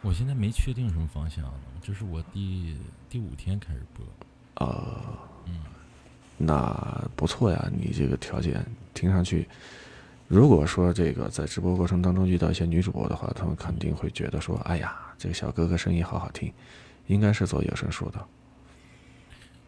[0.00, 2.78] 我现在没确定什么方向呢，这是我第
[3.08, 4.06] 第五天开始播。
[4.54, 4.96] 呃，
[5.46, 5.60] 嗯，
[6.38, 9.46] 那不错呀，你这个条件听上去，
[10.28, 16.52] 如果说这个在直播过程当中遇到一些女主播的话，他们肯定会觉得说，哎呀，这个小哥哥声音好好听，
[17.08, 18.26] 应该是做有声书的。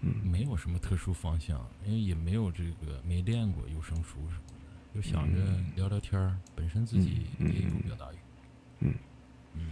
[0.01, 4.62] 嗯，没有什么特殊方向，因为也没有这个没练过有声书什么的，
[4.95, 5.39] 就想着
[5.77, 8.17] 聊聊天儿，本身自己表达欲。
[8.81, 8.95] 嗯。
[9.55, 9.63] 嗯，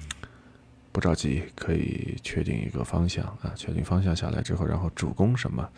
[0.92, 5.70] 不着急，可以确定一个方向啊，确定方向下来之后，然后主攻什么，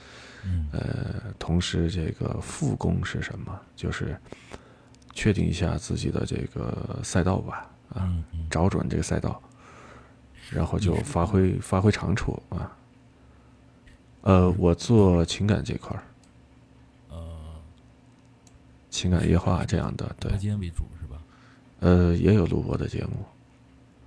[0.45, 0.68] 嗯。
[0.72, 4.16] 呃，同时这个副攻是什么，就是
[5.12, 9.40] 确定一下自己的这个赛道吧，啊，嗯嗯，找准这个赛道，
[10.51, 12.76] 然后就发挥发挥长处啊。
[14.22, 16.11] 呃，我做情感这块儿，呃，
[18.93, 21.20] 情感夜话这样的，对播，间为主是吧？
[21.80, 23.24] 呃，也有录播的节目，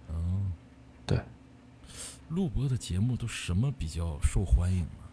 [0.09, 0.53] 嗯，
[1.07, 1.19] 对，
[2.29, 5.09] 录播的节目都什么比较受欢迎啊？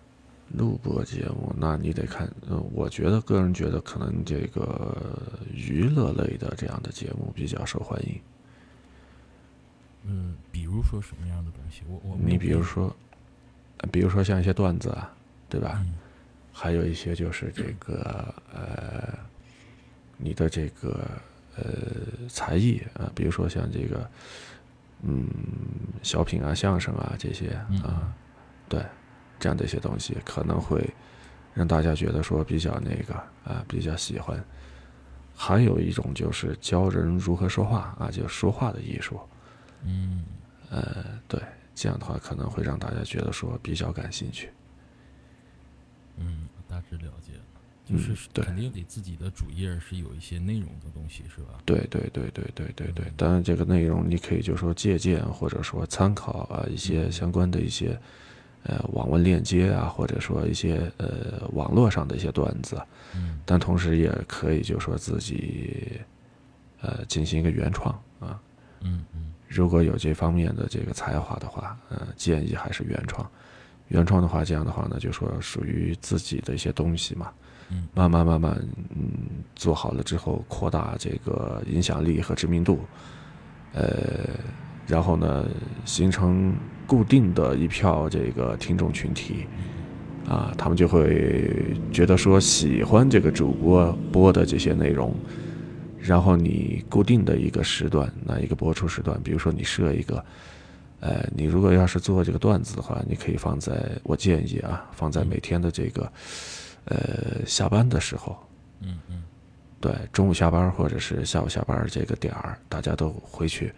[0.51, 5.19] 录播节目，那你得看，呃，我觉得个人觉得可能这个
[5.55, 8.21] 娱乐类的这样的节目比较受欢迎。
[10.05, 11.81] 嗯，比如说什么样的东西？
[11.89, 12.95] 我我你比如说，
[13.79, 15.11] 呃比如说像一些段子啊，
[15.49, 15.81] 对吧？
[15.83, 15.95] 嗯
[16.55, 19.19] 还有一些就是这个呃，
[20.23, 21.07] 你的这个
[21.57, 21.65] 呃
[22.29, 24.09] 才艺啊，比如说像这个
[25.03, 25.29] 嗯
[26.03, 28.15] 小品啊、相声啊这些嗯啊，
[28.69, 28.85] 对，
[29.39, 30.89] 这样的一些东西可能会
[31.55, 33.15] 让大家觉得说比较那个
[33.45, 34.43] 啊，比较喜欢。
[35.35, 39.19] 还有一种就是教人如何说话啊，就说话的艺术，
[39.83, 40.25] 嗯，
[40.71, 41.41] 呃，对，
[41.75, 44.51] 这样的话可能会让大家觉得说比较感兴趣。
[46.19, 47.33] 嗯，大致了解
[47.93, 48.45] 就是对。
[48.45, 51.61] 肯定得自己的主页是有一些内容的东西，是吧？
[51.65, 57.13] 对对对对对对对嗯，当然这个内容你可以就说借鉴或者说参考啊一些嗯。
[57.13, 57.99] 相关的一些
[58.65, 62.81] 呃网文链接啊，或者说一些呃网络上的一些段子，
[63.15, 63.41] 嗯。
[63.45, 66.01] 但同时也可以就说自己
[66.81, 68.41] 呃进行一个原创啊，
[68.81, 69.33] 嗯嗯。
[69.49, 73.29] 如果有这方面的这个才华的话，呃，建议还是原创。
[73.89, 77.35] 原创的话，这样的话呢，就说属于自己的一些东西嘛，嗯
[77.95, 78.57] 慢慢慢慢，
[78.97, 79.11] 嗯，
[79.55, 82.81] 做好了之后，扩大这个影响力和知名度，
[83.73, 84.29] 呃，
[84.87, 85.47] 然后呢，
[85.85, 86.55] 形成
[86.87, 89.47] 固定的一票这个听众群体，
[90.29, 95.15] 啊，他们就会觉得说喜欢这个主播播的这些内容，
[95.99, 100.25] 然后你固定的一个时段，那一个播出时段，比如说你设一个，
[101.01, 106.13] 呃，你如果要是做这个段子的话，你可以放在我建议啊，放在每天的这个，
[106.85, 108.37] 呃，下班的时候，
[108.81, 109.23] 嗯嗯
[109.81, 113.73] 对，中午下班或者是下午下班这个点儿，大家都回去，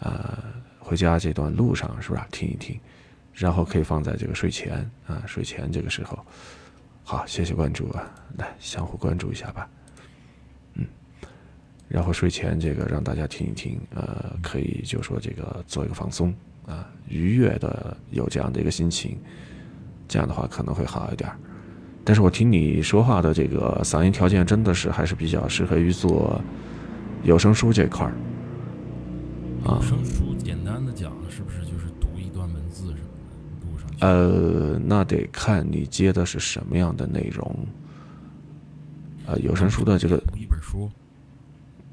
[0.00, 0.42] 啊、
[0.78, 2.26] 回家这段路上是吧？
[2.30, 2.78] 听一听，
[3.32, 6.18] 然后可以放在这个睡前啊，睡前这个时候。
[7.04, 9.68] 好，谢谢关注啊，来相互关注一下吧。
[10.74, 10.86] 嗯，
[11.88, 16.34] 然后睡前这个让大家听一听，呃，可以就说这个做一个放松
[16.66, 19.18] 啊，愉悦的有这样的一个心情，
[20.06, 21.38] 这样的话可能会好一点儿。
[22.08, 26.40] 但是我听你说话的这个嗓音条件真的是还是比较适合于做
[27.22, 28.14] 有声书这块儿。
[29.62, 33.10] 啊有声书简单的讲，是不是就是读一段文字什么
[33.60, 33.96] 的录上去？
[34.00, 37.54] 呃，那得看你接的是什么样的内容。
[39.26, 40.90] 呃，有声书的这个，一本书，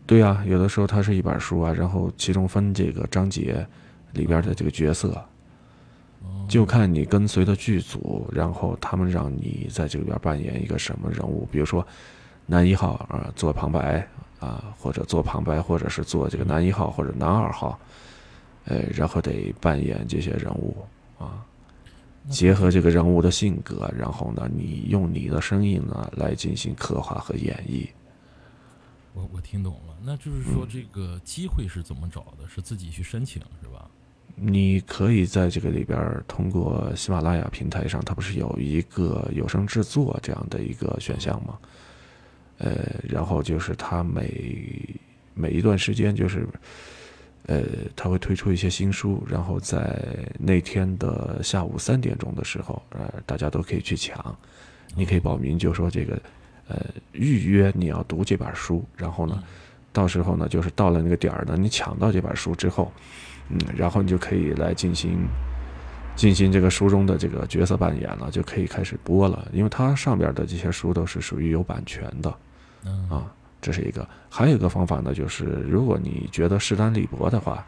[0.05, 3.67] 对呀、有的时候它是一本书啊，然后其中分这个章节
[4.13, 5.25] 里边的这个角色，哦
[6.47, 11.85] 就看你跟随的剧组，然后他们让你在这里边扮演一个什么人物，比如说
[12.45, 14.07] 男一号啊做旁白
[14.39, 17.79] 啊，或者做旁白，或者是做这个男一号或者男二号，
[18.65, 20.77] 呃，然后得扮演这些人物
[21.17, 21.45] 啊，
[22.29, 27.87] 结合这个人物的性格，然后呢，你用你的声音呢来进行刻画和演绎。
[29.13, 32.47] 我我听懂了，那就是说这个机会是怎么找的？
[32.47, 33.89] 是自己去申请是吧？
[34.35, 41.57] 你可以在这个里边儿通过喜马拉雅平台上，它不是有一个有声制作这样的一个选项吗？
[42.57, 44.79] 呃，然后就是它每
[45.33, 46.47] 每一段时间就是，
[47.47, 47.63] 呃，
[47.95, 50.01] 它会推出一些新书，然后在
[50.37, 54.37] 那天的下午三点钟的时候，呃，大家都可以去抢，
[54.95, 56.21] 你可以报名，就说这个，
[56.67, 59.43] 呃，预约你要读这本书，然后呢，
[59.91, 62.89] 到时候呢，就是到了那个点儿呢，你抢到这本书之后，
[63.49, 65.27] 嗯，然后你就可以来进行
[66.15, 69.47] 进行这个书中的这个角色扮演了，就可以开始播了。
[69.51, 72.33] 因为它上边的这些书都是属于有版权的
[72.85, 73.31] 嗯啊，
[73.61, 74.07] 这是一个。
[74.29, 77.65] 还有一个方法呢，就是如果你觉得势单力薄的话，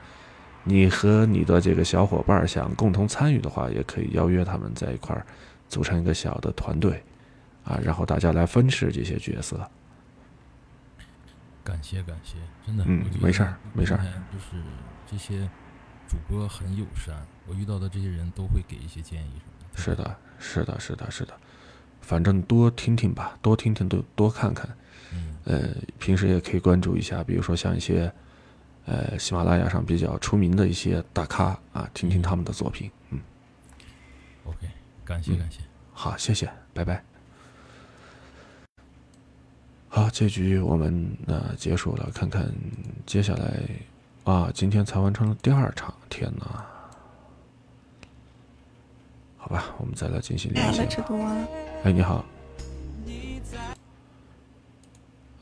[0.64, 5.26] 你和你的这个小伙伴儿想共同参与的话，也可以邀约他们在一块儿
[5.70, 7.02] 组成一个小的团队
[7.64, 9.60] 啊，然后大家来分饰这些角色。
[11.64, 14.00] 感谢感谢，真的，嗯没事儿没事儿
[14.32, 14.62] 就是
[15.10, 15.50] 这些
[16.08, 19.32] 主播很友善，我遇到的这些人都会给一些建议
[19.76, 19.96] 什么的。
[19.96, 21.34] 是的，是的，是的，是的，
[22.02, 24.68] 反正多听听吧，多听听，多多看看。
[25.14, 28.12] 嗯呃，平时也可以关注一下，比如说像一些，
[28.86, 32.92] 呃，喜马拉雅上比较出名的一些大咖啊，听听他们的作品。
[33.12, 33.20] 嗯
[34.46, 34.68] ，，OK，
[35.06, 35.62] 感谢嗯感谢。
[35.94, 37.04] 好，谢谢，拜拜。
[39.90, 42.52] 好，这局我们呃结束了，看看
[43.06, 43.62] 接下来
[44.28, 46.66] 啊，今天才完成了第二场，天哪！
[49.38, 50.86] 好吧，我们再来进行连线
[51.86, 52.26] 哎，你好。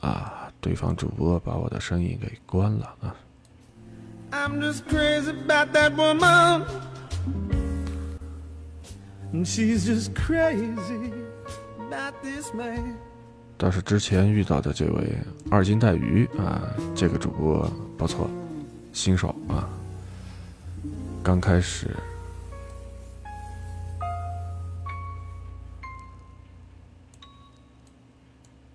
[0.01, 3.15] 啊，对方主播把我的声音给关了啊。
[4.29, 6.67] I'm just crazy about that woman.
[9.33, 11.11] And she's just crazy
[11.79, 12.97] about this man.
[13.57, 15.17] 倒是之前遇到的这位
[15.49, 16.61] 二斤带鱼啊，
[16.93, 17.67] 这个主播
[17.97, 18.29] 不错，
[18.95, 19.67] 新手啊，
[21.21, 21.93] 刚开始。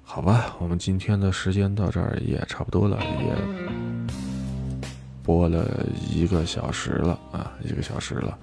[0.02, 3.34] 好吧，我们今天的时间到这儿也差不多了，也
[5.22, 8.38] 播了一个小时了啊，一个小时了，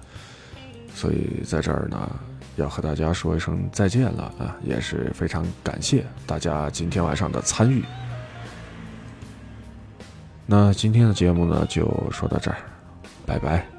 [0.92, 2.10] 所以在这儿呢，
[2.56, 7.84] 要和大家说一声再见了啊，也是非常感谢大家今天晚上的参与。
[10.50, 12.56] 那今天的节目呢，就说到这儿，
[13.26, 13.77] 拜拜。